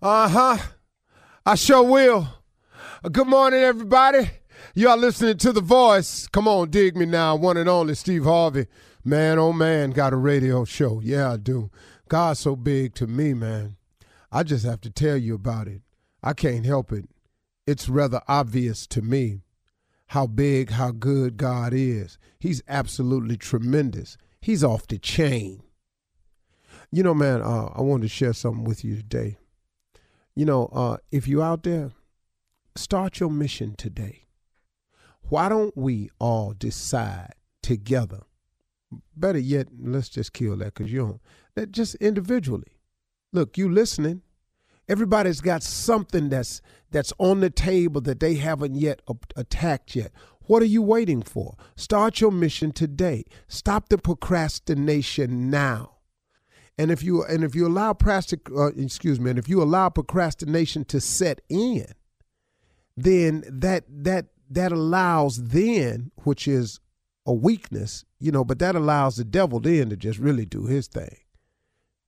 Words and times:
Uh 0.00 0.28
huh. 0.28 0.58
I 1.44 1.56
sure 1.56 1.82
will. 1.82 2.28
Good 3.10 3.26
morning, 3.26 3.58
everybody. 3.58 4.30
You 4.72 4.90
are 4.90 4.96
listening 4.96 5.38
to 5.38 5.52
The 5.52 5.60
Voice. 5.60 6.28
Come 6.28 6.46
on, 6.46 6.70
dig 6.70 6.96
me 6.96 7.04
now. 7.04 7.34
One 7.34 7.56
and 7.56 7.68
only 7.68 7.96
Steve 7.96 8.22
Harvey. 8.22 8.68
Man, 9.04 9.40
oh 9.40 9.52
man, 9.52 9.90
got 9.90 10.12
a 10.12 10.16
radio 10.16 10.64
show. 10.64 11.00
Yeah, 11.02 11.32
I 11.32 11.36
do. 11.36 11.72
God's 12.08 12.38
so 12.38 12.54
big 12.54 12.94
to 12.94 13.08
me, 13.08 13.34
man. 13.34 13.76
I 14.30 14.44
just 14.44 14.64
have 14.64 14.80
to 14.82 14.90
tell 14.90 15.16
you 15.16 15.34
about 15.34 15.66
it. 15.66 15.82
I 16.22 16.32
can't 16.32 16.64
help 16.64 16.92
it. 16.92 17.08
It's 17.66 17.88
rather 17.88 18.20
obvious 18.28 18.86
to 18.88 19.02
me 19.02 19.40
how 20.06 20.28
big, 20.28 20.70
how 20.70 20.92
good 20.92 21.36
God 21.36 21.72
is. 21.74 22.18
He's 22.38 22.62
absolutely 22.68 23.36
tremendous. 23.36 24.16
He's 24.40 24.62
off 24.62 24.86
the 24.86 24.98
chain. 24.98 25.64
You 26.92 27.02
know, 27.02 27.14
man, 27.14 27.42
uh, 27.42 27.72
I 27.74 27.80
wanted 27.80 28.02
to 28.02 28.08
share 28.08 28.32
something 28.32 28.62
with 28.62 28.84
you 28.84 28.94
today. 28.94 29.38
You 30.38 30.44
know, 30.44 30.66
uh, 30.66 30.98
if 31.10 31.26
you're 31.26 31.42
out 31.42 31.64
there, 31.64 31.90
start 32.76 33.18
your 33.18 33.28
mission 33.28 33.74
today. 33.74 34.28
Why 35.22 35.48
don't 35.48 35.76
we 35.76 36.10
all 36.20 36.54
decide 36.56 37.32
together? 37.60 38.20
Better 39.16 39.40
yet, 39.40 39.66
let's 39.76 40.08
just 40.08 40.32
kill 40.32 40.54
that 40.58 40.74
because 40.74 40.92
you 40.92 41.00
don't. 41.00 41.20
That 41.56 41.72
just 41.72 41.96
individually. 41.96 42.78
Look, 43.32 43.58
you 43.58 43.68
listening. 43.68 44.22
Everybody's 44.88 45.40
got 45.40 45.64
something 45.64 46.28
that's 46.28 46.62
that's 46.92 47.12
on 47.18 47.40
the 47.40 47.50
table 47.50 48.00
that 48.02 48.20
they 48.20 48.36
haven't 48.36 48.76
yet 48.76 49.02
attacked 49.34 49.96
yet. 49.96 50.12
What 50.42 50.62
are 50.62 50.66
you 50.66 50.82
waiting 50.82 51.22
for? 51.22 51.56
Start 51.74 52.20
your 52.20 52.30
mission 52.30 52.70
today. 52.70 53.24
Stop 53.48 53.88
the 53.88 53.98
procrastination 53.98 55.50
now. 55.50 55.97
And 56.78 56.92
if 56.92 57.02
you 57.02 57.24
and 57.24 57.42
if 57.42 57.56
you 57.56 57.66
allow 57.66 57.92
plastic, 57.92 58.48
uh, 58.56 58.66
excuse 58.68 59.18
me, 59.18 59.30
and 59.30 59.38
if 59.38 59.48
you 59.48 59.60
allow 59.60 59.88
procrastination 59.88 60.84
to 60.86 61.00
set 61.00 61.40
in, 61.48 61.86
then 62.96 63.44
that 63.48 63.84
that 63.88 64.26
that 64.48 64.70
allows 64.70 65.48
then, 65.48 66.12
which 66.22 66.46
is 66.46 66.78
a 67.26 67.32
weakness, 67.32 68.04
you 68.20 68.30
know, 68.30 68.44
but 68.44 68.60
that 68.60 68.76
allows 68.76 69.16
the 69.16 69.24
devil 69.24 69.58
then 69.58 69.90
to 69.90 69.96
just 69.96 70.20
really 70.20 70.46
do 70.46 70.66
his 70.66 70.86
thing. 70.86 71.16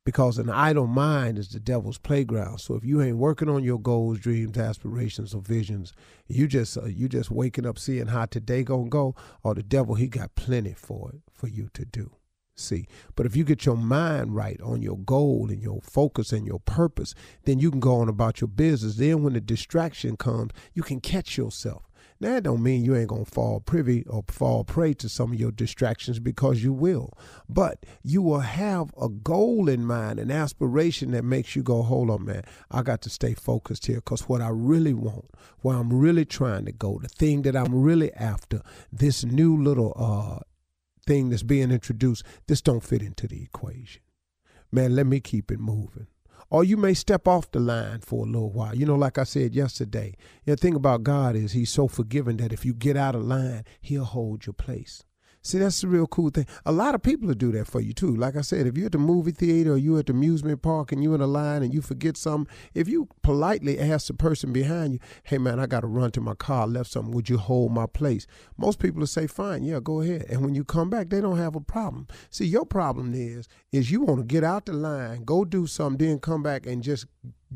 Because 0.05 0.39
an 0.39 0.49
idle 0.49 0.87
mind 0.87 1.37
is 1.37 1.51
the 1.51 1.61
devil's 1.61 1.99
playground. 1.99 2.59
So 2.59 2.75
if 2.75 2.85
you 2.85 3.03
ain't 3.03 3.19
working 3.19 3.51
on 3.51 3.63
your 3.63 3.79
goals, 3.79 4.19
dreams, 4.19 4.57
aspirations, 4.57 5.35
or 5.35 5.43
visions, 5.43 5.93
you 6.27 6.47
just 6.47 6.79
uh, 6.79 6.87
you 6.87 7.09
just 7.09 7.31
waking 7.31 7.67
up 7.67 7.77
seeing 7.77 8.07
how 8.07 8.27
today 8.27 8.63
gonna 8.63 8.89
go, 8.89 9.17
or 9.43 9.55
the 9.55 9.65
devil 9.65 9.97
he 9.97 10.07
got 10.07 10.37
plenty 10.37 10.75
for 10.75 11.11
it 11.11 11.23
for 11.33 11.49
you 11.49 11.71
to 11.75 11.85
do 11.85 12.13
see. 12.61 12.87
But 13.17 13.27
if 13.27 13.35
you 13.37 13.45
get 13.45 13.67
your 13.67 13.77
mind 13.77 14.35
right 14.35 14.61
on 14.61 14.83
your 14.83 14.99
goal 14.99 15.49
and 15.51 15.63
your 15.63 15.81
focus 15.81 16.33
and 16.33 16.47
your 16.47 16.61
purpose, 16.61 17.15
then 17.45 17.59
you 17.59 17.71
can 17.71 17.81
go 17.81 17.97
on 17.97 18.09
about 18.09 18.41
your 18.41 18.49
business. 18.49 18.97
Then 18.97 19.23
when 19.23 19.33
the 19.33 19.41
distraction 19.41 20.17
comes, 20.17 20.53
you 20.75 20.83
can 20.83 21.01
catch 21.01 21.37
yourself. 21.37 21.91
Now 22.23 22.35
that 22.35 22.43
don't 22.43 22.63
mean 22.63 22.85
you 22.85 22.95
ain't 22.95 23.09
gonna 23.09 23.25
fall 23.25 23.61
privy 23.61 24.05
or 24.07 24.23
fall 24.29 24.63
prey 24.63 24.93
to 24.95 25.09
some 25.09 25.33
of 25.33 25.41
your 25.41 25.51
distractions 25.51 26.19
because 26.19 26.63
you 26.63 26.71
will. 26.71 27.17
But 27.49 27.87
you 28.03 28.21
will 28.21 28.41
have 28.41 28.93
a 29.01 29.09
goal 29.09 29.71
in 29.71 29.87
mind, 29.87 30.19
an 30.19 30.31
aspiration 30.31 31.13
that 31.13 31.25
makes 31.25 31.57
you 31.57 31.63
go, 31.63 31.81
hold 31.81 32.11
on, 32.11 32.27
man, 32.27 32.43
I 32.71 32.83
got 32.83 33.01
to 33.03 33.11
stay 33.11 33.33
focused 33.33 33.87
here 33.87 33.97
because 33.97 34.29
what 34.29 34.43
I 34.43 34.51
really 34.51 34.93
want, 34.93 35.31
where 35.61 35.79
I'm 35.79 35.91
really 35.91 36.27
trying 36.27 36.67
to 36.67 36.73
go, 36.73 36.99
the 36.99 37.09
thing 37.09 37.41
that 37.43 37.57
I'm 37.57 37.75
really 37.75 38.13
after, 38.13 38.61
this 38.93 39.25
new 39.25 39.57
little 39.57 39.95
uh 39.97 40.45
thing 41.07 41.31
that's 41.31 41.43
being 41.43 41.71
introduced, 41.71 42.25
this 42.47 42.61
don't 42.61 42.85
fit 42.85 43.03
into 43.03 43.27
the 43.27 43.43
equation. 43.43 44.03
Man, 44.73 44.95
let 44.95 45.07
me 45.07 45.21
keep 45.21 45.51
it 45.51 45.59
moving. 45.61 46.07
Or 46.49 46.65
you 46.65 46.77
may 46.77 46.95
step 46.95 47.29
off 47.29 47.51
the 47.51 47.61
line 47.61 48.01
for 48.01 48.25
a 48.25 48.29
little 48.29 48.51
while. 48.51 48.75
You 48.75 48.87
know, 48.87 48.97
like 48.97 49.19
I 49.19 49.25
said 49.25 49.55
yesterday, 49.55 50.17
the 50.45 50.57
thing 50.57 50.75
about 50.75 51.05
God 51.05 51.37
is 51.37 51.53
He's 51.53 51.71
so 51.71 51.87
forgiving 51.87 52.39
that 52.39 52.53
if 52.53 52.65
you 52.65 52.75
get 52.75 52.97
out 52.97 53.15
of 53.15 53.23
line, 53.23 53.65
He'll 53.81 54.05
hold 54.05 54.47
your 54.47 54.55
place. 54.55 55.05
See, 55.43 55.59
that's 55.59 55.81
the 55.81 55.89
real 55.89 56.07
cool 56.07 56.29
thing. 56.29 56.47
A 56.67 56.73
lot 56.73 56.95
of 56.95 57.03
people 57.03 57.27
will 57.27 57.35
do 57.35 57.51
that 57.53 57.67
for 57.67 57.81
you 57.81 57.95
too. 57.95 58.15
Like 58.15 58.37
I 58.37 58.43
said, 58.43 58.67
if 58.67 58.77
you're 58.77 58.87
at 58.87 58.93
the 58.93 58.99
movie 58.99 59.33
theater 59.33 59.73
or 59.73 59.79
you're 59.79 60.01
at 60.01 60.07
the 60.07 60.13
amusement 60.13 60.61
park 60.61 60.93
and 60.93 61.03
you're 61.03 61.15
in 61.15 61.23
a 61.23 61.27
line 61.27 61.63
and 61.63 61.73
you 61.73 61.81
forget 61.81 62.19
something, 62.19 62.53
if 62.75 62.89
you 62.89 63.09
politely 63.23 63.79
ask 63.79 64.09
the 64.09 64.15
person 64.15 64.53
behind 64.53 64.93
you, 64.93 64.99
hey 65.23 65.39
man, 65.39 65.59
I 65.59 65.65
got 65.65 65.81
to 65.81 65.87
run 65.87 66.11
to 66.13 66.21
my 66.21 66.35
car, 66.35 66.63
I 66.63 66.67
left 66.67 66.91
something, 66.91 67.15
would 67.15 67.31
you 67.31 67.39
hold 67.39 67.73
my 67.73 67.87
place? 67.87 68.27
Most 68.59 68.79
people 68.81 69.01
will 69.01 69.07
say, 69.07 69.27
fine, 69.27 69.63
yeah, 69.63 69.81
go 69.83 70.03
ahead. 70.03 70.27
And 70.29 70.43
when 70.43 70.55
you 70.55 70.63
come 70.63 70.91
back, 70.91 71.09
they 71.09 71.23
don't 71.23 71.39
have 71.39 71.57
a 71.57 71.61
problem. 71.61 72.07
See, 72.29 72.45
your 72.45 72.67
problem 72.67 73.15
is, 73.15 73.49
is 73.73 73.91
you 73.91 74.03
want 74.03 74.21
to 74.21 74.27
get 74.27 74.45
out 74.45 74.67
the 74.67 74.75
line, 74.75 75.25
go 75.25 75.47
do 75.47 75.67
something, 75.67 76.07
then 76.07 76.19
come 76.19 76.43
back 76.43 76.67
and 76.67 76.83
just 76.83 77.07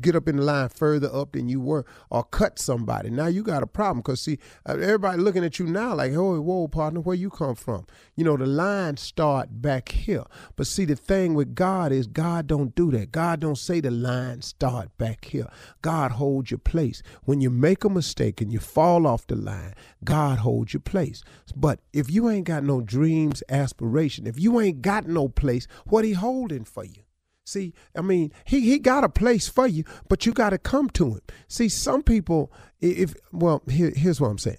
get 0.01 0.15
up 0.15 0.27
in 0.27 0.37
the 0.37 0.43
line 0.43 0.69
further 0.69 1.09
up 1.13 1.33
than 1.33 1.47
you 1.47 1.59
were 1.59 1.85
or 2.09 2.23
cut 2.23 2.59
somebody. 2.59 3.09
Now 3.09 3.27
you 3.27 3.43
got 3.43 3.63
a 3.63 3.67
problem 3.67 3.99
because 3.99 4.21
see, 4.21 4.39
uh, 4.67 4.73
everybody 4.73 5.19
looking 5.19 5.43
at 5.43 5.59
you 5.59 5.65
now 5.65 5.95
like, 5.95 6.13
oh, 6.13 6.39
whoa, 6.41 6.67
partner, 6.67 6.99
where 6.99 7.15
you 7.15 7.29
come 7.29 7.55
from? 7.55 7.85
You 8.15 8.23
know, 8.25 8.37
the 8.37 8.45
line 8.45 8.97
start 8.97 9.61
back 9.61 9.89
here. 9.89 10.25
But 10.55 10.67
see, 10.67 10.85
the 10.85 10.95
thing 10.95 11.33
with 11.33 11.55
God 11.55 11.91
is 11.91 12.07
God 12.07 12.47
don't 12.47 12.75
do 12.75 12.91
that. 12.91 13.11
God 13.11 13.39
don't 13.39 13.57
say 13.57 13.79
the 13.79 13.91
line 13.91 14.41
start 14.41 14.95
back 14.97 15.25
here. 15.25 15.47
God 15.81 16.11
holds 16.11 16.51
your 16.51 16.57
place. 16.59 17.01
When 17.23 17.41
you 17.41 17.49
make 17.49 17.83
a 17.83 17.89
mistake 17.89 18.41
and 18.41 18.51
you 18.51 18.59
fall 18.59 19.07
off 19.07 19.27
the 19.27 19.35
line, 19.35 19.73
God 20.03 20.39
holds 20.39 20.73
your 20.73 20.81
place. 20.81 21.23
But 21.55 21.79
if 21.93 22.09
you 22.09 22.29
ain't 22.29 22.47
got 22.47 22.63
no 22.63 22.81
dreams, 22.81 23.43
aspiration, 23.49 24.27
if 24.27 24.39
you 24.39 24.59
ain't 24.59 24.81
got 24.81 25.07
no 25.07 25.29
place, 25.29 25.67
what 25.85 26.05
he 26.05 26.13
holding 26.13 26.65
for 26.65 26.83
you? 26.83 27.04
See, 27.45 27.73
I 27.95 28.01
mean, 28.01 28.31
he 28.43 28.61
he 28.61 28.79
got 28.79 29.03
a 29.03 29.09
place 29.09 29.47
for 29.47 29.67
you, 29.67 29.83
but 30.09 30.25
you 30.25 30.33
got 30.33 30.49
to 30.49 30.57
come 30.57 30.89
to 30.91 31.13
him. 31.13 31.21
See, 31.47 31.69
some 31.69 32.01
people, 32.01 32.51
if 32.81 33.13
well, 33.31 33.61
here, 33.69 33.93
here's 33.95 34.19
what 34.19 34.29
I'm 34.29 34.39
saying. 34.39 34.57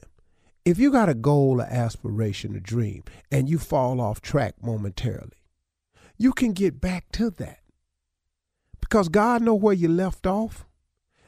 If 0.65 0.79
you 0.79 0.93
got 0.93 1.09
a 1.09 1.15
goal, 1.15 1.61
an 1.61 1.69
aspiration, 1.69 2.55
a 2.55 2.61
dream, 2.61 3.03
and 3.31 3.49
you 3.49 3.59
fall 3.59 4.01
off 4.01 4.21
track 4.21 4.55
momentarily, 4.63 5.43
you 6.17 6.33
can 6.33 6.53
get 6.53 6.81
back 6.81 7.11
to 7.13 7.31
that 7.31 7.59
because 8.81 9.09
God 9.09 9.43
know 9.43 9.55
where 9.55 9.75
you 9.75 9.89
left 9.89 10.27
off. 10.27 10.65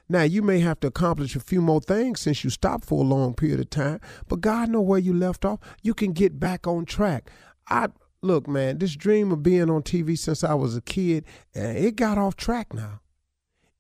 Now 0.08 0.22
you 0.22 0.42
may 0.42 0.60
have 0.60 0.78
to 0.80 0.86
accomplish 0.86 1.34
a 1.34 1.40
few 1.40 1.60
more 1.60 1.80
things 1.80 2.20
since 2.20 2.44
you 2.44 2.50
stopped 2.50 2.84
for 2.84 3.02
a 3.02 3.06
long 3.06 3.34
period 3.34 3.58
of 3.60 3.68
time, 3.68 4.00
but 4.28 4.40
God 4.40 4.68
know 4.70 4.80
where 4.80 4.98
you 4.98 5.12
left 5.12 5.44
off. 5.44 5.58
You 5.82 5.92
can 5.92 6.12
get 6.12 6.38
back 6.38 6.68
on 6.68 6.84
track. 6.84 7.30
I 7.68 7.88
look, 8.22 8.48
man, 8.48 8.78
this 8.78 8.94
dream 8.94 9.32
of 9.32 9.42
being 9.42 9.70
on 9.70 9.82
TV 9.82 10.18
since 10.18 10.42
I 10.42 10.54
was 10.54 10.76
a 10.76 10.80
kid, 10.80 11.24
and 11.54 11.76
it 11.76 11.96
got 11.96 12.18
off 12.18 12.36
track 12.36 12.72
now. 12.72 13.00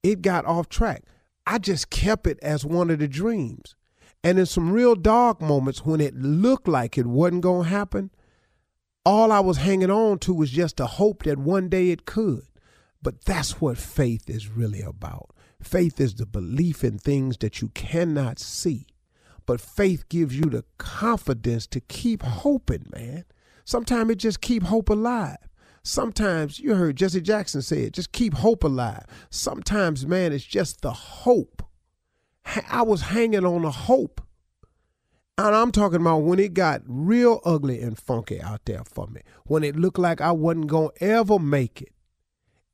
It 0.02 0.22
got 0.22 0.44
off 0.46 0.68
track. 0.68 1.02
I 1.46 1.58
just 1.58 1.90
kept 1.90 2.26
it 2.26 2.38
as 2.42 2.64
one 2.64 2.90
of 2.90 2.98
the 2.98 3.08
dreams. 3.08 3.74
And 4.22 4.38
in 4.38 4.46
some 4.46 4.70
real 4.70 4.94
dark 4.94 5.40
moments 5.40 5.84
when 5.84 6.00
it 6.00 6.14
looked 6.16 6.68
like 6.68 6.98
it 6.98 7.06
wasn't 7.06 7.42
going 7.42 7.64
to 7.64 7.70
happen, 7.70 8.10
all 9.04 9.32
I 9.32 9.40
was 9.40 9.58
hanging 9.58 9.90
on 9.90 10.18
to 10.20 10.34
was 10.34 10.50
just 10.50 10.80
a 10.80 10.86
hope 10.86 11.22
that 11.22 11.38
one 11.38 11.68
day 11.68 11.90
it 11.90 12.04
could. 12.04 12.42
But 13.00 13.24
that's 13.24 13.60
what 13.60 13.78
faith 13.78 14.28
is 14.28 14.48
really 14.48 14.82
about. 14.82 15.30
Faith 15.62 16.00
is 16.00 16.14
the 16.14 16.26
belief 16.26 16.84
in 16.84 16.98
things 16.98 17.38
that 17.38 17.62
you 17.62 17.68
cannot 17.70 18.38
see. 18.38 18.86
But 19.46 19.60
faith 19.60 20.08
gives 20.08 20.36
you 20.36 20.44
the 20.44 20.64
confidence 20.76 21.66
to 21.68 21.80
keep 21.80 22.22
hoping, 22.22 22.86
man. 22.92 23.24
Sometimes 23.68 24.10
it 24.12 24.16
just 24.16 24.40
keep 24.40 24.62
hope 24.62 24.88
alive. 24.88 25.36
Sometimes 25.82 26.58
you 26.58 26.74
heard 26.74 26.96
Jesse 26.96 27.20
Jackson 27.20 27.60
say 27.60 27.82
it, 27.82 27.92
just 27.92 28.12
keep 28.12 28.32
hope 28.32 28.64
alive. 28.64 29.04
Sometimes, 29.28 30.06
man, 30.06 30.32
it's 30.32 30.42
just 30.42 30.80
the 30.80 30.90
hope. 30.90 31.62
I 32.70 32.80
was 32.80 33.02
hanging 33.02 33.44
on 33.44 33.66
a 33.66 33.70
hope. 33.70 34.22
And 35.36 35.54
I'm 35.54 35.70
talking 35.70 36.00
about 36.00 36.20
when 36.22 36.38
it 36.38 36.54
got 36.54 36.80
real 36.86 37.42
ugly 37.44 37.82
and 37.82 37.98
funky 37.98 38.40
out 38.40 38.62
there 38.64 38.84
for 38.84 39.06
me. 39.06 39.20
When 39.44 39.62
it 39.62 39.76
looked 39.76 39.98
like 39.98 40.22
I 40.22 40.32
wasn't 40.32 40.68
going 40.68 40.88
to 40.96 41.04
ever 41.04 41.38
make 41.38 41.82
it. 41.82 41.92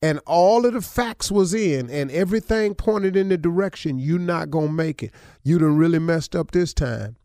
And 0.00 0.20
all 0.28 0.64
of 0.64 0.74
the 0.74 0.80
facts 0.80 1.28
was 1.28 1.52
in 1.54 1.90
and 1.90 2.08
everything 2.12 2.76
pointed 2.76 3.16
in 3.16 3.30
the 3.30 3.36
direction 3.36 3.98
you're 3.98 4.20
not 4.20 4.48
going 4.48 4.68
to 4.68 4.72
make 4.72 5.02
it. 5.02 5.10
You 5.42 5.58
done 5.58 5.76
really 5.76 5.98
messed 5.98 6.36
up 6.36 6.52
this 6.52 6.72
time. 6.72 7.16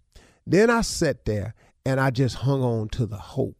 Then 0.47 0.71
I 0.71 0.81
sat 0.81 1.25
there 1.25 1.53
and 1.85 1.99
I 1.99 2.09
just 2.09 2.37
hung 2.37 2.63
on 2.63 2.89
to 2.89 3.05
the 3.05 3.17
hope. 3.17 3.58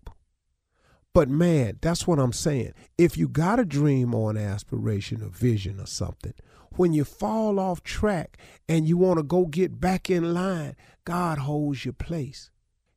But 1.20 1.28
man, 1.28 1.80
that's 1.82 2.08
what 2.08 2.18
I'm 2.18 2.32
saying. 2.32 2.72
If 2.98 3.18
you 3.18 3.28
got 3.28 3.60
a 3.60 3.66
dream 3.66 4.16
or 4.16 4.32
an 4.32 4.38
aspiration 4.38 5.22
or 5.22 5.28
vision 5.28 5.78
or 5.78 5.86
something, 5.86 6.34
when 6.78 6.94
you 6.94 7.04
fall 7.04 7.60
off 7.60 7.84
track 7.84 8.38
and 8.70 8.88
you 8.88 8.96
want 8.96 9.18
to 9.18 9.24
go 9.24 9.46
get 9.46 9.82
back 9.82 10.10
in 10.10 10.34
line, 10.34 10.78
God 11.04 11.40
holds 11.40 11.84
your 11.84 11.94
place. 11.94 12.52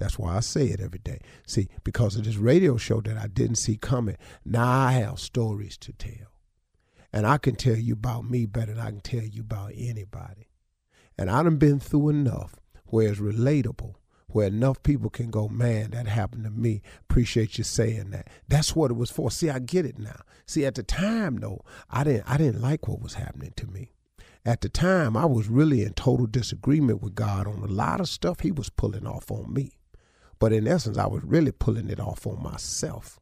That's 0.00 0.18
why 0.18 0.34
I 0.34 0.40
say 0.40 0.68
it 0.68 0.80
every 0.80 0.98
day. 0.98 1.20
See, 1.46 1.68
because 1.84 2.16
of 2.16 2.24
this 2.24 2.36
radio 2.36 2.78
show 2.78 3.02
that 3.02 3.18
I 3.18 3.26
didn't 3.26 3.56
see 3.56 3.76
coming, 3.76 4.16
now 4.46 4.66
I 4.66 4.92
have 4.92 5.20
stories 5.20 5.76
to 5.76 5.92
tell. 5.92 6.32
And 7.12 7.26
I 7.26 7.36
can 7.36 7.54
tell 7.54 7.76
you 7.76 7.92
about 7.92 8.24
me 8.24 8.46
better 8.46 8.72
than 8.72 8.82
I 8.82 8.90
can 8.90 9.02
tell 9.02 9.22
you 9.22 9.42
about 9.42 9.72
anybody. 9.76 10.48
And 11.18 11.30
I 11.30 11.42
done 11.42 11.58
been 11.58 11.80
through 11.80 12.08
enough 12.08 12.56
where 12.86 13.10
it's 13.10 13.20
relatable, 13.20 13.96
where 14.28 14.46
enough 14.46 14.82
people 14.82 15.10
can 15.10 15.30
go, 15.30 15.48
man, 15.48 15.90
that 15.90 16.06
happened 16.06 16.44
to 16.44 16.50
me. 16.50 16.80
Appreciate 17.02 17.58
you 17.58 17.64
saying 17.64 18.08
that. 18.12 18.28
That's 18.48 18.74
what 18.74 18.90
it 18.90 18.94
was 18.94 19.10
for. 19.10 19.30
See, 19.30 19.50
I 19.50 19.58
get 19.58 19.84
it 19.84 19.98
now. 19.98 20.22
See, 20.46 20.64
at 20.64 20.76
the 20.76 20.82
time 20.82 21.40
though, 21.40 21.60
I 21.90 22.04
didn't 22.04 22.24
I 22.26 22.38
didn't 22.38 22.62
like 22.62 22.88
what 22.88 23.02
was 23.02 23.14
happening 23.14 23.52
to 23.56 23.66
me. 23.66 23.92
At 24.46 24.62
the 24.62 24.70
time, 24.70 25.14
I 25.14 25.26
was 25.26 25.48
really 25.48 25.82
in 25.82 25.92
total 25.92 26.24
disagreement 26.26 27.02
with 27.02 27.14
God 27.14 27.46
on 27.46 27.58
a 27.58 27.66
lot 27.66 28.00
of 28.00 28.08
stuff 28.08 28.40
he 28.40 28.50
was 28.50 28.70
pulling 28.70 29.06
off 29.06 29.30
on 29.30 29.52
me. 29.52 29.72
But 30.40 30.52
in 30.52 30.66
essence, 30.66 30.98
I 30.98 31.06
was 31.06 31.22
really 31.22 31.52
pulling 31.52 31.90
it 31.90 32.00
off 32.00 32.26
on 32.26 32.42
myself. 32.42 33.20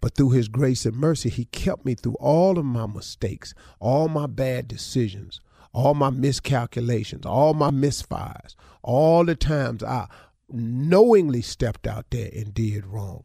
But 0.00 0.14
through 0.14 0.30
his 0.30 0.48
grace 0.48 0.86
and 0.86 0.96
mercy, 0.96 1.28
he 1.28 1.46
kept 1.46 1.84
me 1.84 1.94
through 1.94 2.16
all 2.20 2.58
of 2.58 2.64
my 2.64 2.86
mistakes, 2.86 3.52
all 3.80 4.08
my 4.08 4.26
bad 4.26 4.68
decisions, 4.68 5.40
all 5.72 5.94
my 5.94 6.10
miscalculations, 6.10 7.26
all 7.26 7.52
my 7.52 7.70
misfires, 7.70 8.54
all 8.82 9.24
the 9.24 9.34
times 9.34 9.82
I 9.82 10.06
knowingly 10.48 11.42
stepped 11.42 11.86
out 11.86 12.06
there 12.10 12.30
and 12.32 12.54
did 12.54 12.86
wrong. 12.86 13.24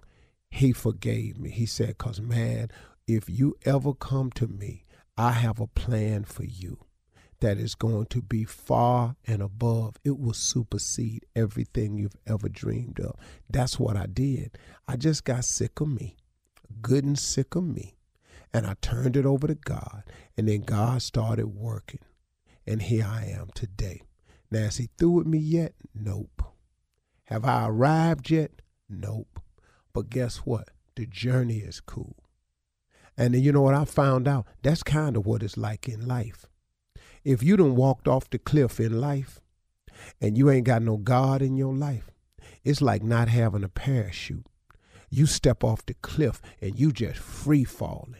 He 0.50 0.74
forgave 0.74 1.38
me. 1.39 1.51
He 1.51 1.67
said, 1.67 1.89
Because, 1.89 2.19
man, 2.19 2.71
if 3.07 3.29
you 3.29 3.56
ever 3.63 3.94
come 3.94 4.31
to 4.31 4.47
me, 4.47 4.85
I 5.15 5.31
have 5.31 5.59
a 5.59 5.67
plan 5.67 6.24
for 6.24 6.44
you 6.44 6.79
that 7.41 7.57
is 7.57 7.75
going 7.75 8.05
to 8.05 8.21
be 8.21 8.45
far 8.45 9.15
and 9.27 9.41
above. 9.41 9.97
It 10.03 10.19
will 10.19 10.33
supersede 10.33 11.25
everything 11.35 11.97
you've 11.97 12.15
ever 12.25 12.47
dreamed 12.47 12.99
of. 12.99 13.15
That's 13.49 13.79
what 13.79 13.97
I 13.97 14.05
did. 14.05 14.57
I 14.88 14.95
just 14.95 15.25
got 15.25 15.43
sick 15.43 15.81
of 15.81 15.89
me, 15.89 16.15
good 16.81 17.03
and 17.03 17.19
sick 17.19 17.55
of 17.55 17.63
me. 17.63 17.95
And 18.53 18.65
I 18.65 18.75
turned 18.81 19.17
it 19.17 19.25
over 19.25 19.47
to 19.47 19.55
God. 19.55 20.03
And 20.38 20.47
then 20.47 20.61
God 20.61 21.01
started 21.01 21.47
working. 21.47 22.01
And 22.65 22.81
here 22.81 23.07
I 23.07 23.25
am 23.25 23.49
today. 23.55 24.01
Now, 24.51 24.59
is 24.59 24.77
he 24.77 24.89
through 24.97 25.11
with 25.11 25.27
me 25.27 25.39
yet? 25.39 25.73
Nope. 25.95 26.43
Have 27.25 27.45
I 27.45 27.67
arrived 27.67 28.29
yet? 28.29 28.61
Nope. 28.89 29.39
But 29.93 30.09
guess 30.09 30.38
what? 30.38 30.69
The 30.95 31.05
journey 31.05 31.59
is 31.59 31.79
cool. 31.79 32.17
And 33.17 33.33
then 33.33 33.41
you 33.41 33.51
know 33.51 33.61
what 33.61 33.73
I 33.73 33.85
found 33.85 34.27
out? 34.27 34.45
That's 34.61 34.83
kind 34.83 35.15
of 35.15 35.25
what 35.25 35.43
it's 35.43 35.57
like 35.57 35.88
in 35.88 36.07
life 36.07 36.45
if 37.23 37.44
you 37.44 37.57
done 37.57 37.75
walked 37.75 38.07
off 38.07 38.29
the 38.29 38.39
cliff 38.39 38.79
in 38.79 39.00
life 39.00 39.39
and 40.19 40.38
you 40.38 40.50
ain't 40.50 40.65
got 40.65 40.81
no 40.81 40.97
God 40.97 41.41
in 41.41 41.56
your 41.56 41.73
life, 41.73 42.09
it's 42.63 42.81
like 42.81 43.03
not 43.03 43.27
having 43.27 43.63
a 43.63 43.69
parachute. 43.69 44.45
You 45.09 45.25
step 45.25 45.63
off 45.63 45.85
the 45.85 45.94
cliff 45.95 46.41
and 46.62 46.79
you 46.79 46.91
just 46.91 47.19
free 47.19 47.63
falling. 47.63 48.15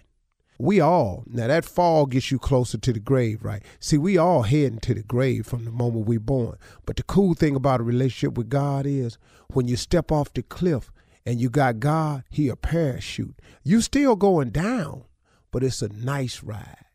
We 0.60 0.80
all, 0.80 1.24
now 1.26 1.48
that 1.48 1.66
fall 1.66 2.06
gets 2.06 2.30
you 2.30 2.38
closer 2.38 2.78
to 2.78 2.94
the 2.94 3.00
grave, 3.00 3.44
right? 3.44 3.64
See, 3.80 3.98
we 3.98 4.18
all 4.18 4.44
heading 4.44 4.80
to 4.82 4.94
the 4.94 5.02
grave 5.02 5.48
from 5.48 5.66
the 5.66 5.72
moment 5.72 6.06
we 6.06 6.18
born. 6.18 6.58
But 6.86 6.98
the 6.98 7.04
cool 7.04 7.34
thing 7.34 7.56
about 7.56 7.80
a 7.80 7.84
relationship 7.84 8.38
with 8.38 8.50
God 8.50 8.86
is 8.86 9.18
when 9.54 9.68
you 9.68 9.76
step 9.76 10.12
off 10.12 10.34
the 10.34 10.44
cliff 10.44 10.92
and 11.26 11.42
you 11.42 11.50
got 11.50 11.80
God, 11.80 12.24
he 12.30 12.48
a 12.50 12.56
parachute. 12.56 13.40
You 13.64 13.82
still 13.82 14.16
going 14.16 14.52
down, 14.52 15.06
but 15.50 15.64
it's 15.64 15.82
a 15.82 15.90
nice 15.90 16.44
ride 16.44 16.86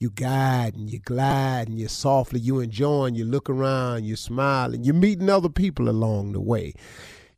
you 0.00 0.10
guide 0.10 0.74
and 0.74 0.90
you 0.90 0.98
glide 0.98 1.68
and 1.68 1.78
you 1.78 1.88
softly, 1.88 2.40
you 2.40 2.60
enjoying, 2.60 3.14
you 3.14 3.24
look 3.24 3.48
around, 3.48 4.04
you 4.04 4.16
smiling, 4.16 4.84
you're 4.84 4.94
meeting 4.94 5.30
other 5.30 5.48
people 5.48 5.88
along 5.88 6.32
the 6.32 6.40
way. 6.40 6.74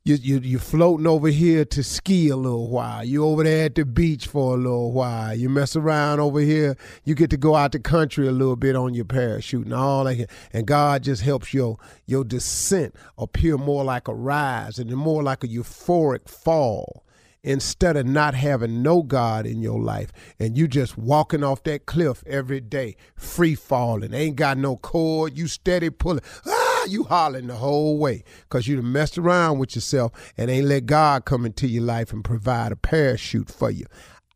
You, 0.04 0.14
you, 0.14 0.38
you're 0.38 0.60
floating 0.60 1.08
over 1.08 1.26
here 1.28 1.64
to 1.64 1.82
ski 1.82 2.28
a 2.28 2.36
little 2.36 2.70
while. 2.70 3.04
You 3.04 3.24
over 3.24 3.42
there 3.42 3.64
at 3.64 3.74
the 3.74 3.84
beach 3.84 4.28
for 4.28 4.54
a 4.54 4.56
little 4.56 4.92
while. 4.92 5.34
You 5.34 5.48
mess 5.48 5.74
around 5.74 6.20
over 6.20 6.38
here. 6.38 6.76
You 7.04 7.16
get 7.16 7.30
to 7.30 7.36
go 7.36 7.56
out 7.56 7.72
the 7.72 7.80
country 7.80 8.28
a 8.28 8.32
little 8.32 8.54
bit 8.54 8.76
on 8.76 8.94
your 8.94 9.04
parachute 9.04 9.64
and 9.64 9.74
all 9.74 10.04
that. 10.04 10.30
And 10.52 10.64
God 10.64 11.02
just 11.02 11.22
helps 11.22 11.52
your 11.52 11.78
your 12.06 12.22
descent 12.22 12.94
appear 13.18 13.58
more 13.58 13.82
like 13.82 14.06
a 14.06 14.14
rise 14.14 14.78
and 14.78 14.88
more 14.92 15.24
like 15.24 15.42
a 15.42 15.48
euphoric 15.48 16.28
fall 16.28 17.04
instead 17.42 17.96
of 17.96 18.06
not 18.06 18.34
having 18.34 18.82
no 18.82 19.02
God 19.02 19.46
in 19.46 19.62
your 19.62 19.80
life 19.80 20.12
and 20.38 20.56
you 20.56 20.66
just 20.66 20.98
walking 20.98 21.44
off 21.44 21.62
that 21.64 21.86
cliff 21.86 22.22
every 22.26 22.60
day, 22.60 22.96
free 23.14 23.54
falling, 23.54 24.14
ain't 24.14 24.36
got 24.36 24.58
no 24.58 24.76
cord, 24.76 25.36
you 25.36 25.46
steady 25.46 25.90
pulling. 25.90 26.22
Ah, 26.46 26.84
you 26.88 27.04
hollering 27.04 27.46
the 27.46 27.56
whole 27.56 27.98
way 27.98 28.24
because 28.42 28.68
you 28.68 28.80
messed 28.82 29.18
around 29.18 29.58
with 29.58 29.74
yourself 29.74 30.12
and 30.36 30.50
ain't 30.50 30.66
let 30.66 30.86
God 30.86 31.24
come 31.24 31.46
into 31.46 31.66
your 31.66 31.84
life 31.84 32.12
and 32.12 32.24
provide 32.24 32.72
a 32.72 32.76
parachute 32.76 33.50
for 33.50 33.70
you. 33.70 33.86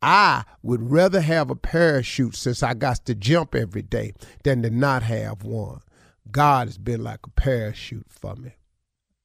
I 0.01 0.45
would 0.63 0.89
rather 0.89 1.21
have 1.21 1.51
a 1.51 1.55
parachute 1.55 2.35
since 2.35 2.63
I 2.63 2.73
got 2.73 3.05
to 3.05 3.13
jump 3.13 3.53
every 3.53 3.83
day 3.83 4.13
than 4.43 4.63
to 4.63 4.69
not 4.69 5.03
have 5.03 5.43
one. 5.43 5.81
God 6.31 6.67
has 6.67 6.77
been 6.77 7.03
like 7.03 7.19
a 7.23 7.29
parachute 7.29 8.07
for 8.09 8.35
me. 8.35 8.55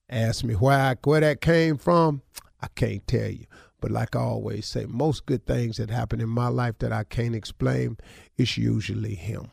Ask 0.08 0.44
me 0.44 0.54
I, 0.54 0.96
where 1.04 1.20
that 1.20 1.40
came 1.40 1.78
from. 1.78 2.22
I 2.60 2.68
can't 2.74 3.06
tell 3.06 3.30
you. 3.30 3.46
But 3.80 3.90
like 3.90 4.16
I 4.16 4.20
always 4.20 4.66
say, 4.66 4.86
most 4.86 5.26
good 5.26 5.46
things 5.46 5.76
that 5.76 5.90
happen 5.90 6.20
in 6.20 6.28
my 6.28 6.48
life 6.48 6.78
that 6.78 6.92
I 6.92 7.04
can't 7.04 7.34
explain, 7.34 7.98
it's 8.36 8.56
usually 8.56 9.14
him. 9.14 9.50